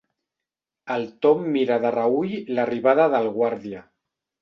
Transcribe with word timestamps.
El 0.95 1.05
Tom 1.27 1.45
mira 1.57 1.79
de 1.85 1.93
reüll 1.99 2.35
l'arribada 2.57 3.09
del 3.15 3.33
guàrdia. 3.41 3.89